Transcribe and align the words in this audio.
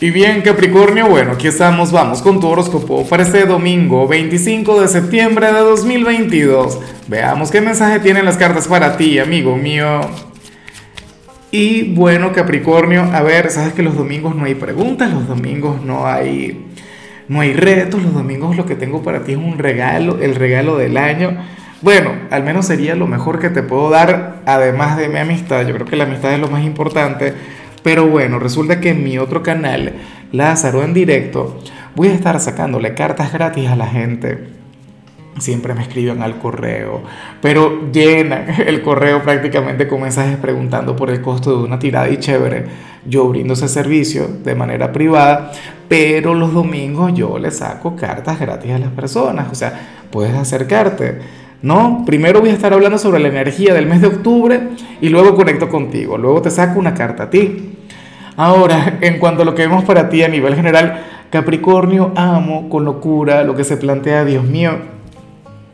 Y 0.00 0.12
bien, 0.12 0.42
Capricornio, 0.42 1.08
bueno, 1.08 1.32
aquí 1.32 1.48
estamos, 1.48 1.90
vamos 1.90 2.22
con 2.22 2.38
tu 2.38 2.46
horóscopo 2.46 3.04
para 3.08 3.24
este 3.24 3.44
domingo 3.46 4.06
25 4.06 4.80
de 4.80 4.86
septiembre 4.86 5.48
de 5.48 5.58
2022. 5.58 6.78
Veamos 7.08 7.50
qué 7.50 7.60
mensaje 7.60 7.98
tienen 7.98 8.24
las 8.24 8.36
cartas 8.36 8.68
para 8.68 8.96
ti, 8.96 9.18
amigo 9.18 9.56
mío. 9.56 10.02
Y 11.50 11.94
bueno, 11.94 12.32
Capricornio, 12.32 13.10
a 13.12 13.22
ver, 13.22 13.50
sabes 13.50 13.72
que 13.72 13.82
los 13.82 13.96
domingos 13.96 14.36
no 14.36 14.44
hay 14.44 14.54
preguntas, 14.54 15.12
los 15.12 15.26
domingos 15.26 15.82
no 15.82 16.06
hay 16.06 16.64
no 17.26 17.40
hay 17.40 17.52
retos, 17.52 18.00
los 18.00 18.14
domingos 18.14 18.56
lo 18.56 18.66
que 18.66 18.76
tengo 18.76 19.02
para 19.02 19.24
ti 19.24 19.32
es 19.32 19.38
un 19.38 19.58
regalo, 19.58 20.20
el 20.20 20.36
regalo 20.36 20.76
del 20.76 20.96
año. 20.96 21.36
Bueno, 21.82 22.12
al 22.30 22.44
menos 22.44 22.66
sería 22.66 22.94
lo 22.94 23.08
mejor 23.08 23.40
que 23.40 23.50
te 23.50 23.64
puedo 23.64 23.90
dar, 23.90 24.42
además 24.46 24.96
de 24.96 25.08
mi 25.08 25.18
amistad. 25.18 25.66
Yo 25.66 25.74
creo 25.74 25.86
que 25.86 25.96
la 25.96 26.04
amistad 26.04 26.32
es 26.34 26.38
lo 26.38 26.48
más 26.48 26.62
importante 26.62 27.34
pero 27.82 28.06
bueno, 28.06 28.38
resulta 28.38 28.80
que 28.80 28.90
en 28.90 29.04
mi 29.04 29.18
otro 29.18 29.42
canal, 29.42 29.94
Lázaro 30.32 30.82
en 30.82 30.94
directo, 30.94 31.58
voy 31.94 32.08
a 32.08 32.14
estar 32.14 32.38
sacándole 32.40 32.94
cartas 32.94 33.32
gratis 33.32 33.68
a 33.68 33.76
la 33.76 33.86
gente. 33.86 34.48
Siempre 35.38 35.72
me 35.74 35.82
escriben 35.82 36.22
al 36.22 36.38
correo, 36.38 37.02
pero 37.40 37.90
llenan 37.92 38.46
el 38.66 38.82
correo 38.82 39.22
prácticamente 39.22 39.86
con 39.86 40.02
mensajes 40.02 40.36
preguntando 40.36 40.96
por 40.96 41.10
el 41.10 41.20
costo 41.20 41.56
de 41.56 41.64
una 41.64 41.78
tirada 41.78 42.08
y 42.08 42.18
chévere. 42.18 42.66
Yo 43.06 43.28
brindo 43.28 43.54
ese 43.54 43.68
servicio 43.68 44.26
de 44.26 44.54
manera 44.54 44.92
privada, 44.92 45.52
pero 45.88 46.34
los 46.34 46.52
domingos 46.52 47.14
yo 47.14 47.38
le 47.38 47.50
saco 47.50 47.94
cartas 47.96 48.40
gratis 48.40 48.72
a 48.72 48.78
las 48.78 48.90
personas. 48.90 49.50
O 49.50 49.54
sea, 49.54 50.06
puedes 50.10 50.34
acercarte. 50.34 51.18
¿No? 51.62 52.04
Primero 52.06 52.40
voy 52.40 52.50
a 52.50 52.52
estar 52.52 52.72
hablando 52.72 52.98
sobre 52.98 53.20
la 53.20 53.28
energía 53.28 53.74
del 53.74 53.86
mes 53.86 54.00
de 54.00 54.08
octubre 54.08 54.68
y 55.00 55.08
luego 55.08 55.34
conecto 55.34 55.68
contigo. 55.68 56.16
Luego 56.16 56.42
te 56.42 56.50
saco 56.50 56.78
una 56.78 56.94
carta 56.94 57.24
a 57.24 57.30
ti. 57.30 57.76
Ahora, 58.36 58.98
en 59.00 59.18
cuanto 59.18 59.42
a 59.42 59.44
lo 59.44 59.54
que 59.54 59.62
vemos 59.62 59.84
para 59.84 60.08
ti 60.08 60.22
a 60.22 60.28
nivel 60.28 60.54
general, 60.54 61.04
Capricornio, 61.30 62.12
amo 62.16 62.68
con 62.68 62.84
locura 62.84 63.44
lo 63.44 63.54
que 63.54 63.64
se 63.64 63.76
plantea, 63.76 64.24
Dios 64.24 64.44
mío. 64.44 64.78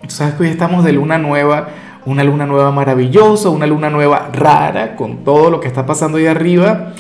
Tú 0.03 0.11
sabes 0.11 0.35
que 0.35 0.43
hoy 0.45 0.49
estamos 0.49 0.85
de 0.85 0.93
luna 0.93 1.19
nueva, 1.19 1.69
una 2.05 2.25
luna 2.25 2.47
nueva 2.47 2.71
maravillosa, 2.73 3.49
una 3.49 3.67
luna 3.67 3.89
nueva 3.89 4.31
rara, 4.33 4.97
con 4.97 5.25
todo 5.25 5.51
lo 5.51 5.61
que 5.61 5.69
está 5.69 5.87
pasando 5.87 6.19
ahí 6.19 6.27
arriba, 6.27 6.93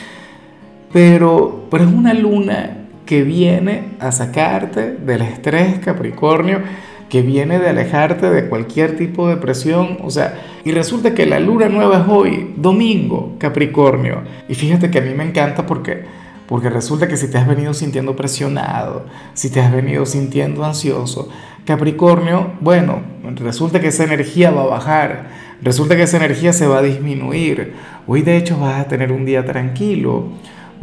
pero, 0.92 1.67
pero 1.70 1.84
es 1.84 1.92
una 1.92 2.14
luna 2.14 2.78
que 3.05 3.23
viene 3.23 3.91
a 4.01 4.12
sacarte 4.12 4.92
del 4.92 5.20
estrés, 5.20 5.78
Capricornio 5.80 6.62
que 7.08 7.22
viene 7.22 7.58
de 7.58 7.69
alejarte 7.69 8.30
de 8.30 8.48
cualquier 8.48 8.97
tipo 8.97 9.28
de 9.28 9.36
presión, 9.36 9.98
o 10.02 10.10
sea, 10.10 10.42
y 10.64 10.72
resulta 10.72 11.14
que 11.14 11.27
la 11.27 11.41
luna 11.41 11.69
nueva 11.69 12.00
es 12.00 12.08
hoy, 12.08 12.55
domingo, 12.56 13.36
Capricornio. 13.38 14.22
Y 14.48 14.55
fíjate 14.55 14.91
que 14.91 14.98
a 14.98 15.02
mí 15.02 15.14
me 15.14 15.24
encanta 15.24 15.66
porque 15.66 16.05
porque 16.46 16.69
resulta 16.69 17.08
que 17.08 17.16
si 17.16 17.28
te 17.28 17.38
has 17.38 17.46
venido 17.46 17.72
sintiendo 17.72 18.16
presionado, 18.16 19.06
si 19.33 19.50
te 19.50 19.61
has 19.61 19.72
venido 19.72 20.05
sintiendo 20.05 20.64
ansioso, 20.64 21.28
Capricornio, 21.64 22.52
bueno, 22.61 23.00
resulta 23.36 23.80
que 23.80 23.89
esa 23.89 24.05
energía 24.05 24.50
va 24.50 24.62
a 24.62 24.66
bajar, 24.66 25.28
resulta 25.62 25.96
que 25.96 26.02
esa 26.02 26.18
energía 26.18 26.52
se 26.52 26.66
va 26.66 26.78
a 26.78 26.83
disminuir. 26.83 27.72
Hoy 28.06 28.20
de 28.20 28.36
hecho 28.36 28.58
vas 28.58 28.80
a 28.80 28.89
tener 28.89 29.12
un 29.12 29.24
día 29.24 29.46
tranquilo 29.46 30.28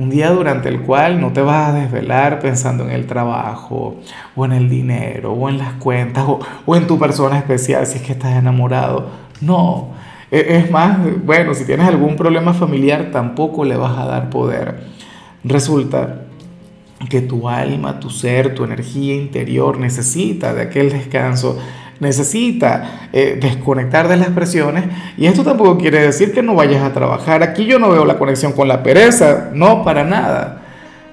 un 0.01 0.09
día 0.09 0.31
durante 0.31 0.67
el 0.67 0.81
cual 0.81 1.21
no 1.21 1.31
te 1.31 1.41
vas 1.41 1.69
a 1.69 1.73
desvelar 1.73 2.39
pensando 2.39 2.85
en 2.85 2.91
el 2.91 3.05
trabajo 3.05 3.97
o 4.35 4.45
en 4.45 4.51
el 4.51 4.67
dinero 4.67 5.33
o 5.33 5.47
en 5.47 5.59
las 5.59 5.73
cuentas 5.73 6.25
o, 6.65 6.75
en 6.75 6.87
tu 6.87 6.97
persona 6.97 7.37
especial 7.37 7.85
si 7.85 7.97
es 7.97 8.03
que 8.03 8.13
estás 8.13 8.35
enamorado. 8.35 9.09
No, 9.41 9.89
e, 10.31 10.57
es 10.57 10.71
más, 10.71 10.97
bueno, 11.23 11.53
si 11.53 11.65
tienes 11.65 11.87
algún 11.87 12.15
problema 12.15 12.53
familiar 12.53 13.09
tampoco 13.11 13.63
le 13.63 13.77
vas 13.77 13.97
a 13.97 14.05
dar 14.05 14.29
poder. 14.31 14.87
Resulta 15.43 16.21
que 17.09 17.21
tu 17.21 17.47
alma, 17.47 17.99
tu 17.99 18.09
ser, 18.09 18.55
tu 18.55 18.63
energía 18.63 19.15
interior 19.15 19.77
necesita 19.77 20.53
de 20.53 20.63
aquel 20.63 20.91
descanso 20.91 21.59
necesita 22.01 23.07
eh, 23.13 23.37
desconectar 23.39 24.07
de 24.07 24.17
las 24.17 24.29
presiones 24.29 24.85
y 25.17 25.27
esto 25.27 25.43
tampoco 25.43 25.77
quiere 25.77 26.01
decir 26.01 26.33
que 26.33 26.41
no 26.41 26.55
vayas 26.55 26.83
a 26.83 26.91
trabajar. 26.91 27.43
Aquí 27.43 27.65
yo 27.65 27.79
no 27.79 27.89
veo 27.89 28.03
la 28.05 28.17
conexión 28.17 28.51
con 28.51 28.67
la 28.67 28.83
pereza, 28.83 29.51
no 29.53 29.83
para 29.85 30.03
nada, 30.03 30.63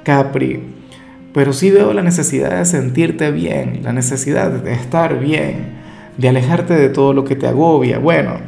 Capri, 0.02 0.60
pero 1.34 1.52
sí 1.52 1.70
veo 1.70 1.92
la 1.92 2.02
necesidad 2.02 2.58
de 2.58 2.64
sentirte 2.64 3.30
bien, 3.30 3.80
la 3.84 3.92
necesidad 3.92 4.50
de 4.50 4.72
estar 4.72 5.20
bien, 5.20 5.76
de 6.16 6.30
alejarte 6.30 6.74
de 6.74 6.88
todo 6.88 7.12
lo 7.12 7.22
que 7.22 7.36
te 7.36 7.46
agobia. 7.46 7.98
Bueno, 7.98 8.38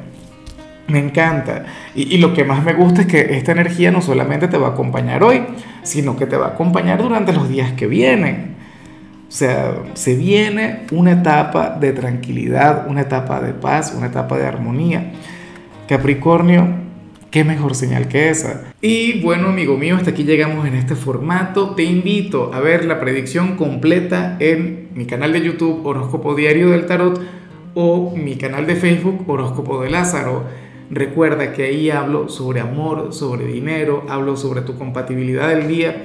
me 0.88 0.98
encanta. 0.98 1.66
Y, 1.94 2.14
y, 2.14 2.18
lo 2.18 2.32
que 2.32 2.44
más 2.44 2.64
me 2.64 2.72
gusta 2.72 3.02
es 3.02 3.06
que 3.06 3.36
esta 3.36 3.52
energía 3.52 3.90
no 3.90 4.00
solamente 4.00 4.48
te 4.48 4.56
va 4.56 4.68
a 4.68 4.70
acompañar 4.70 5.22
hoy, 5.22 5.42
sino 5.82 6.16
que 6.16 6.26
te 6.26 6.38
va 6.38 6.46
a 6.46 6.50
acompañar 6.50 7.02
durante 7.02 7.34
los 7.34 7.50
días 7.50 7.72
que 7.72 7.86
vienen. 7.86 8.59
O 9.30 9.32
sea, 9.32 9.84
se 9.94 10.16
viene 10.16 10.86
una 10.90 11.12
etapa 11.12 11.78
de 11.78 11.92
tranquilidad, 11.92 12.88
una 12.88 13.02
etapa 13.02 13.40
de 13.40 13.52
paz, 13.52 13.94
una 13.96 14.08
etapa 14.08 14.36
de 14.36 14.44
armonía. 14.44 15.12
Capricornio, 15.86 16.66
qué 17.30 17.44
mejor 17.44 17.76
señal 17.76 18.08
que 18.08 18.28
esa. 18.28 18.72
Y 18.80 19.20
bueno, 19.20 19.50
amigo 19.50 19.76
mío, 19.76 19.94
hasta 19.94 20.10
aquí 20.10 20.24
llegamos 20.24 20.66
en 20.66 20.74
este 20.74 20.96
formato. 20.96 21.76
Te 21.76 21.84
invito 21.84 22.50
a 22.52 22.58
ver 22.58 22.84
la 22.84 22.98
predicción 22.98 23.56
completa 23.56 24.36
en 24.40 24.88
mi 24.94 25.06
canal 25.06 25.32
de 25.32 25.42
YouTube 25.42 25.86
Horóscopo 25.86 26.34
Diario 26.34 26.70
del 26.70 26.86
Tarot 26.86 27.20
o 27.74 28.12
mi 28.16 28.34
canal 28.34 28.66
de 28.66 28.74
Facebook 28.74 29.30
Horóscopo 29.30 29.80
de 29.80 29.90
Lázaro. 29.90 30.42
Recuerda 30.90 31.52
que 31.52 31.62
ahí 31.62 31.88
hablo 31.88 32.28
sobre 32.28 32.58
amor, 32.58 33.12
sobre 33.12 33.44
dinero, 33.44 34.04
hablo 34.08 34.36
sobre 34.36 34.62
tu 34.62 34.76
compatibilidad 34.76 35.50
del 35.50 35.68
día 35.68 36.04